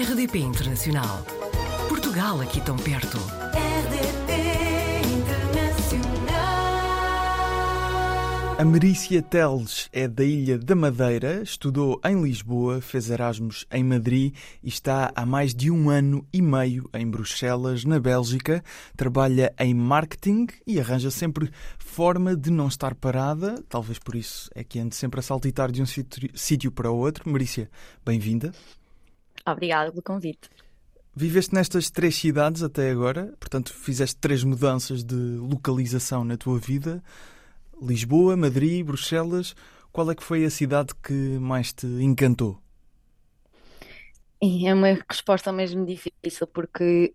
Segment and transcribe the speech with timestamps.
[0.00, 1.24] RDP Internacional.
[1.88, 3.16] Portugal aqui tão perto.
[3.18, 4.32] RDP
[5.18, 6.18] Internacional.
[8.58, 14.34] A Merícia Teles é da Ilha da Madeira, estudou em Lisboa, fez Erasmus em Madrid
[14.62, 18.62] e está há mais de um ano e meio em Bruxelas, na Bélgica.
[18.96, 24.62] Trabalha em marketing e arranja sempre forma de não estar parada, talvez por isso é
[24.62, 27.28] que ande sempre a saltitar de um sítio- para o outro.
[27.28, 27.68] Merícia,
[28.04, 28.52] bem-vinda.
[29.52, 30.48] Obrigada pelo convite.
[31.14, 37.02] Viveste nestas três cidades até agora, portanto, fizeste três mudanças de localização na tua vida:
[37.82, 39.54] Lisboa, Madrid, Bruxelas.
[39.90, 42.60] Qual é que foi a cidade que mais te encantou?
[44.40, 47.12] É uma resposta mesmo difícil, porque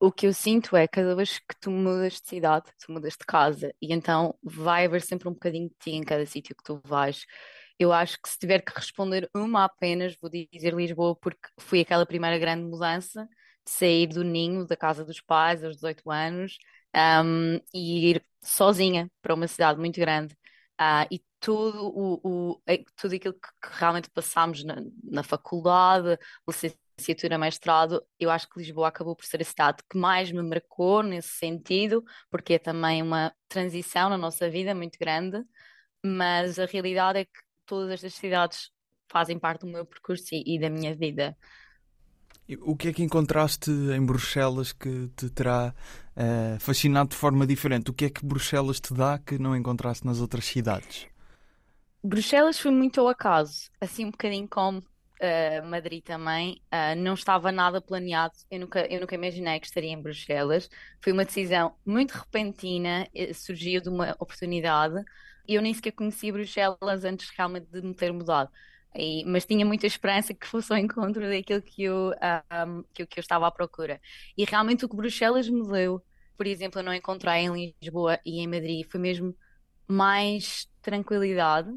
[0.00, 3.24] o que eu sinto é cada vez que tu mudas de cidade, tu mudas de
[3.26, 6.80] casa, e então vai haver sempre um bocadinho de ti em cada sítio que tu
[6.84, 7.24] vais.
[7.78, 12.04] Eu acho que se tiver que responder uma apenas, vou dizer Lisboa, porque foi aquela
[12.06, 13.24] primeira grande mudança
[13.64, 16.58] de sair do ninho, da casa dos pais aos 18 anos,
[16.94, 20.36] ahm, e ir sozinha para uma cidade muito grande.
[20.76, 22.62] Ah, e tudo, o, o-
[22.96, 29.14] tudo aquilo que realmente passámos na, na faculdade, licenciatura, mestrado, eu acho que Lisboa acabou
[29.16, 34.08] por ser a cidade que mais me marcou nesse sentido, porque é também uma transição
[34.10, 35.42] na nossa vida muito grande,
[36.04, 38.70] mas a realidade é que todas estas cidades
[39.10, 41.36] fazem parte do meu percurso e, e da minha vida.
[42.62, 45.74] O que é que encontraste em Bruxelas que te terá
[46.16, 47.90] eh, fascinado de forma diferente?
[47.90, 51.06] O que é que Bruxelas te dá que não encontraste nas outras cidades?
[52.02, 54.82] Bruxelas foi muito ao acaso, assim um bocadinho como
[55.20, 59.90] eh, Madrid também, ah, não estava nada planeado, eu nunca, eu nunca imaginei que estaria
[59.90, 60.70] em Bruxelas.
[61.02, 65.04] Foi uma decisão muito repentina, surgiu de uma oportunidade
[65.48, 68.50] eu nem sequer conhecia Bruxelas antes realmente de me ter mudado.
[68.96, 72.12] E- mas tinha muita esperança que fosse ao encontro daquilo que eu,
[72.66, 74.00] um, que, que eu estava à procura.
[74.36, 76.02] E realmente o que Bruxelas me deu,
[76.36, 79.36] por exemplo, eu não encontrei em Lisboa e em Madrid, foi mesmo
[79.88, 81.70] mais tranquilidade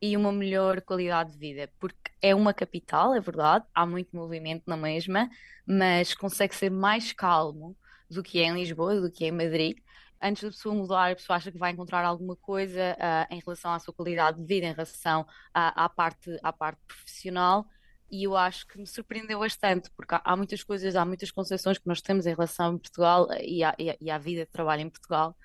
[0.00, 4.62] e uma melhor qualidade de vida, porque é uma capital, é verdade, há muito movimento
[4.66, 5.28] na mesma,
[5.66, 7.76] mas consegue ser mais calmo
[8.10, 9.76] do que é em Lisboa, do que é em Madrid.
[10.20, 13.72] Antes da pessoa mudar, a pessoa acha que vai encontrar alguma coisa ah, em relação
[13.72, 17.66] à sua qualidade de vida, em relação à, à parte, à parte profissional,
[18.10, 21.78] e eu acho que me surpreendeu bastante, porque há, há muitas coisas, há muitas concessões
[21.78, 24.44] que nós temos em relação a Portugal eh, e à, e à- e à vida
[24.44, 25.36] de trabalho em Portugal,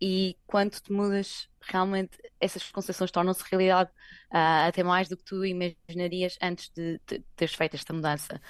[0.00, 3.90] e quando te mudas, realmente essas concessões tornam-se realidade
[4.30, 8.40] ah, até mais do que tu imaginarias antes de, de teres feito esta mudança.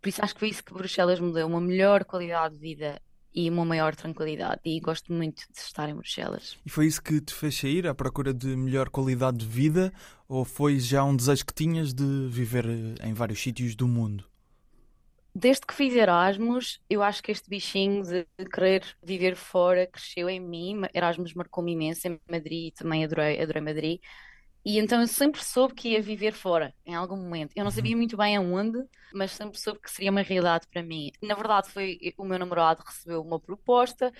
[0.00, 3.00] Por isso acho que foi isso que Bruxelas me deu, uma melhor qualidade de vida
[3.36, 4.62] e uma maior tranquilidade.
[4.64, 6.56] E gosto muito de estar em Bruxelas.
[6.64, 9.92] E foi isso que te fez sair à procura de melhor qualidade de vida?
[10.26, 14.24] Ou foi já um desejo que tinhas de viver eh, em vários sítios do mundo?
[15.34, 20.40] Desde que fiz Erasmus, eu acho que este bichinho de querer viver fora cresceu em
[20.40, 20.80] mim.
[20.94, 24.00] Erasmus marcou-me imenso em Madrid e também adorei, adorei Madrid.
[24.66, 27.52] E então eu sempre soube que ia viver fora, em algum momento.
[27.54, 28.76] Eu não sabia muito bem aonde,
[29.14, 31.12] mas sempre soube que seria uma realidade para mim.
[31.22, 34.12] Na verdade, foi o meu namorado recebeu uma proposta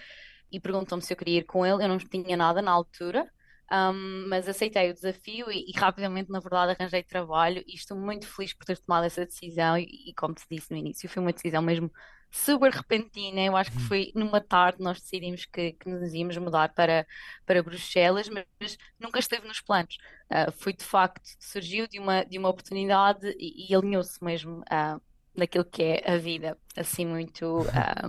[0.51, 1.83] e perguntou-me se eu queria ir com ele.
[1.83, 3.29] Eu não tinha nada na altura,
[3.69, 8.29] ahm, mas aceitei o desafio e, e rapidamente, na verdade, arranjei trabalho e estou muito
[8.29, 9.77] feliz por ter tomado essa decisão.
[9.77, 11.91] E, e como te disse no início, foi uma decisão mesmo
[12.37, 13.41] super repentina.
[13.41, 17.07] Eu acho que foi numa tarde nós decidimos que, que nos íamos mudar para,
[17.45, 19.97] para Bruxelas, mas, nunca esteve nos planos.
[20.31, 25.01] Ah, foi de facto, surgiu de uma, de uma oportunidade e, e alinhou-se mesmo ah,
[25.35, 28.09] naquilo que é a vida, assim muito ah,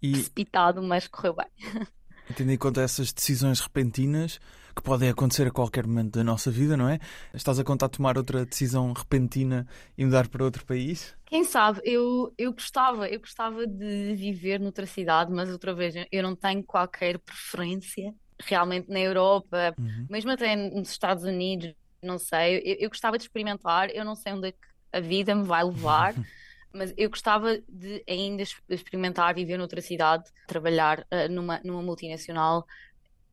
[0.00, 1.48] E precipitado, mas correu bem.
[2.36, 4.40] tendo em conta essas decisões repentinas
[4.74, 6.98] que podem acontecer a qualquer momento da nossa vida, não é?
[7.32, 11.14] Estás a contar tomar outra decisão repentina e mudar para outro país?
[11.26, 16.22] Quem sabe, eu, eu gostava, eu gostava de viver noutra cidade, mas outra vez, eu
[16.22, 20.06] não tenho qualquer preferência realmente na Europa, Uhum.
[20.08, 24.32] mesmo até nos Estados Unidos, não sei, eu, eu gostava de experimentar, eu não sei
[24.34, 24.58] onde é que
[24.92, 26.14] a vida me vai levar,
[26.72, 32.64] mas eu gostava de ainda experimentar viver noutra cidade, trabalhar eh, numa, numa multinacional,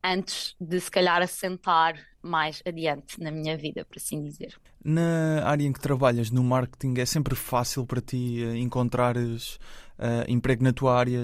[0.04, 4.56] antes de se calhar assentar mais adiante na minha vida, por assim dizer.
[4.84, 9.58] Na área em que trabalhas, no marketing, é sempre fácil para ti eh, encontrares
[9.98, 11.20] eh, emprego na tua área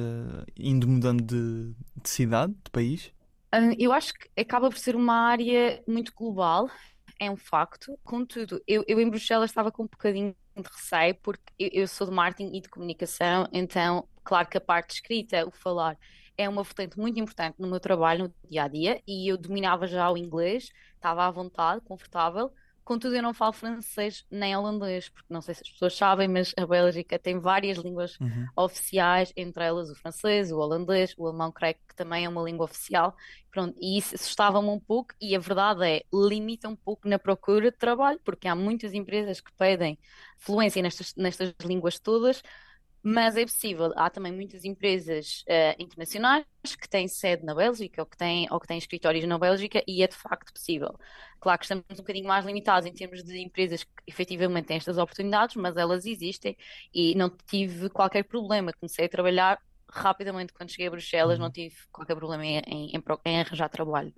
[0.56, 3.12] indo mudando de, de cidade, de país?
[3.54, 6.70] Hum, Eu acho que acaba por ser uma área muito global,
[7.18, 7.98] é um facto.
[8.04, 12.06] Contudo, eu, eu em Bruxelas estava com um bocadinho de receio, porque eu, eu sou
[12.06, 15.96] de marketing e de comunicação, então, claro que a parte escrita, o falar,
[16.38, 19.86] é uma vertente muito importante no meu trabalho, no dia a dia, e eu dominava
[19.86, 22.52] já o inglês, estava à vontade, confortável.
[22.84, 26.54] Contudo, eu não falo francês nem holandês, porque não sei se as pessoas sabem, mas
[26.58, 28.50] a Bélgica tem várias línguas Uhum.
[28.56, 32.64] oficiais, entre elas o francês, o holandês, o alemão, creio que também é uma língua
[32.64, 33.14] oficial.
[33.50, 37.70] Pronto, e isso assustava-me um pouco, e a verdade é, limita um pouco na procura
[37.70, 39.98] de trabalho, porque há muitas empresas que pedem
[40.38, 42.42] fluência nestas, nestas línguas todas,
[43.02, 43.92] mas é possível.
[43.96, 46.44] Há também muitas empresas eh, internacionais
[46.80, 50.02] que têm sede na Bélgica ou que têm, ou que têm escritórios na Bélgica e
[50.02, 50.94] é de facto possível.
[51.40, 54.98] Claro que estamos um bocadinho mais limitados em termos de empresas que efetivamente têm estas
[54.98, 56.56] oportunidades, mas elas existem
[56.92, 58.72] e não tive qualquer problema.
[58.72, 59.58] Comecei a trabalhar
[59.90, 61.44] rapidamente quando cheguei a Bruxelas, Uhum.
[61.44, 62.92] não tive qualquer problema em, em,
[63.24, 64.12] em arranjar trabalho.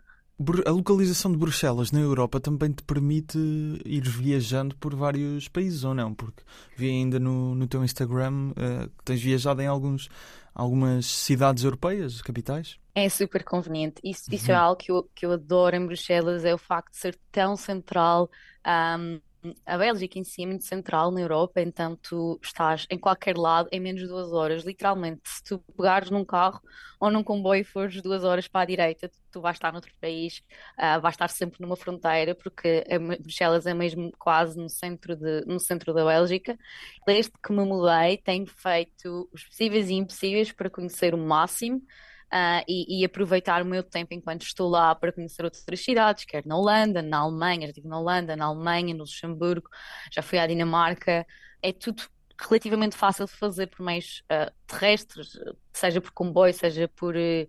[0.66, 3.36] A localização de Bruxelas na Europa também te permite
[3.84, 6.14] ir viajando por vários países, ou não?
[6.14, 6.42] Porque
[6.74, 10.08] vi ainda no, no teu Instagram eh, que tens viajado em alguns,
[10.54, 12.78] algumas cidades europeias, capitais.
[12.94, 14.00] É super conveniente.
[14.02, 14.60] Isso, isso é Uhum.
[14.60, 18.30] algo que eu, que eu adoro em Bruxelas, é o facto de ser tão central.
[18.64, 19.20] Ahm,
[19.64, 23.68] a Bélgica em si é muito central na Europa, então tu estás em qualquer lado
[23.72, 25.22] em menos de duas horas, literalmente.
[25.24, 26.60] Se tu pegares num carro
[26.98, 30.42] ou num comboio e fores duas horas para a direita, tu, vais estar noutro país,
[30.76, 35.44] ah, vais estar sempre numa fronteira, porque é Bruxelas é mesmo quase no centro de,
[35.46, 36.58] no centro da Bélgica.
[37.06, 41.82] Desde que me mudei, tenho feito os possíveis e impossíveis para conhecer o máximo
[42.32, 46.44] ah, e, e aproveitar o meu tempo enquanto estou lá para conhecer outras cidades, quer
[46.46, 49.68] na Holanda, na Alemanha, já estive na Holanda, na Alemanha, no Luxemburgo,
[50.12, 51.26] já fui à Dinamarca.
[51.62, 52.02] É tudo
[52.38, 55.38] relativamente fácil de fazer por meios ah, terrestres,
[55.72, 57.46] seja por comboio, seja por eh,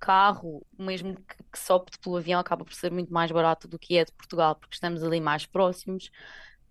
[0.00, 3.96] carro, mesmo que, que opte pelo avião, acaba por ser muito mais barato do que
[3.96, 6.10] é de Portugal, porque estamos ali mais próximos.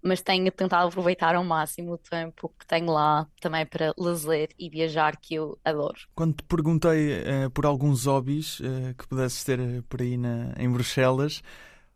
[0.03, 4.69] Mas tenho tentado aproveitar ao máximo o tempo que tenho lá também para lazer e
[4.69, 5.99] viajar, que eu adoro.
[6.13, 10.53] Quando te perguntei eh, por alguns hobbies eh, que pudesses ter eh, por aí na,
[10.57, 11.41] em Bruxelas,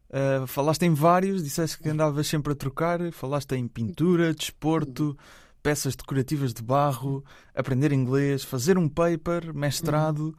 [0.10, 5.18] eh, falaste em vários, disseste que andavas sempre a trocar, falaste em pintura, desporto,
[5.62, 7.24] peças decorativas de barro,
[7.54, 10.38] aprender inglês, fazer um paper, mestrado.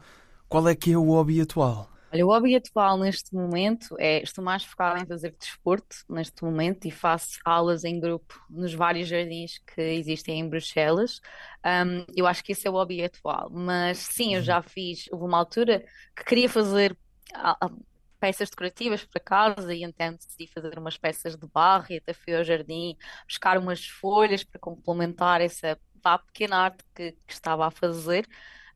[0.48, 1.90] Qual é que é o hobby atual?
[2.10, 6.86] Olha, o hobby atual neste momento é, estou mais focada em fazer desporto neste momento
[6.86, 11.20] e faço aulas em grupo nos vários jardins que existem em Bruxelas.
[11.64, 15.24] Um, eu acho que esse é o hobby atual, mas sim, eu já fiz, houve
[15.26, 15.84] uma altura
[16.16, 16.96] que queria fazer
[17.34, 17.70] ah, ah,
[18.18, 22.34] peças decorativas para casa e então decidi fazer umas peças de barro e até fui
[22.34, 22.96] ao jardim
[23.26, 25.78] buscar umas folhas para complementar essa
[26.26, 28.26] pequena arte que, que estava a fazer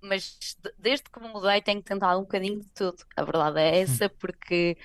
[0.02, 2.96] mas de- desde que me mudei tenho tentado um bocadinho de tudo.
[3.16, 4.76] A verdade é essa, porque,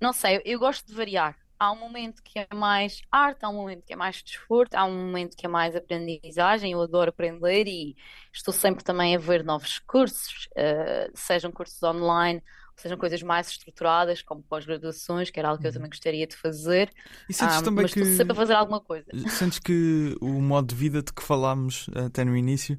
[0.00, 1.36] não sei, eu gosto de variar.
[1.58, 4.84] Há um momento que é mais arte, há um momento que é mais desporto, há
[4.84, 6.72] um momento que é mais aprendizagem.
[6.72, 7.96] Eu adoro aprender e
[8.32, 12.42] estou sempre também a ver novos cursos, eh, sejam cursos online,
[12.76, 15.74] sejam coisas mais estruturadas, como pós-graduações, que era algo que eu Uhum.
[15.74, 16.92] também gostaria de fazer.
[17.28, 19.14] E sentes Ah, também mas estou que sempre a fazer alguma coisa.
[19.28, 22.78] sentes que o modo de vida de que falámos até no início,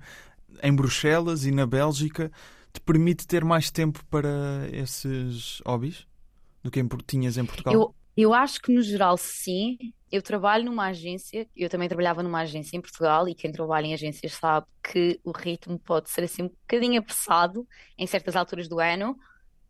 [0.61, 2.31] em Bruxelas e na Bélgica,
[2.71, 6.07] te permite ter mais tempo para esses hobbies
[6.63, 7.73] do que em, tinhas em Portugal?
[7.73, 9.77] Eu, eu acho que no geral sim.
[10.11, 13.93] Eu trabalho numa agência, eu também trabalhava numa agência em Portugal e quem trabalha em
[13.95, 17.67] agências sabe que o ritmo pode ser assim um bocadinho apressado
[17.97, 19.17] em certas alturas do ano,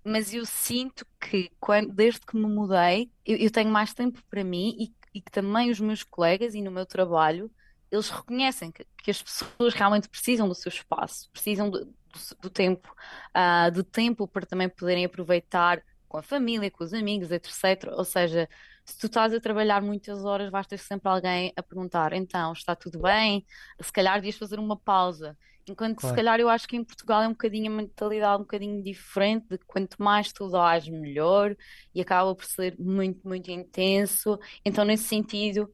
[0.03, 4.43] mas eu sinto que quando, desde que me mudei, eu, eu tenho mais tempo para
[4.43, 7.49] mim e, e que também os meus colegas e no meu trabalho,
[7.93, 11.93] eles reconhecem que, que as pessoas realmente precisam do seu espaço, precisam do, do,
[12.41, 12.93] do tempo,
[13.33, 17.93] ah, do tempo para também poderem aproveitar com a família, com os amigos, etc.
[17.97, 18.47] Ou seja,
[18.85, 22.75] se tu estás a trabalhar muitas horas, vais ter sempre alguém a perguntar: então, está
[22.75, 23.45] tudo bem?
[23.81, 25.37] Se calhar devias fazer uma pausa.
[25.67, 26.13] Enquanto que se Claro.
[26.13, 29.57] calhar eu acho que em Portugal é um bocadinho a mentalidade um bocadinho diferente de
[29.59, 31.55] quanto mais tu dás, melhor,
[31.95, 34.37] e acaba por ser muito, muito intenso.
[34.65, 35.71] Então, nesse sentido,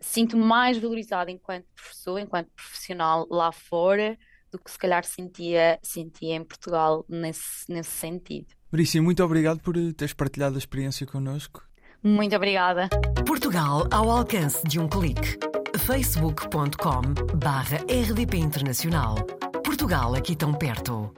[0.00, 4.16] sinto-me mais valorizada enquanto professor, enquanto profissional lá fora,
[4.50, 8.48] do que se calhar sentia, sentia em Portugal nesse, nesse sentido.
[8.72, 11.62] Marícia, muito obrigado por eh, teres partilhado a experiência connosco.
[12.02, 12.88] Muito obrigada.
[13.26, 15.38] Portugal ao alcance de um clique.
[15.78, 17.02] facebook.com
[17.36, 19.16] barra rdp internacional.
[19.64, 21.12] Portugal aqui tão perto.